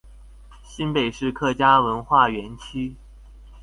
[0.63, 2.95] 新北市客家文化園區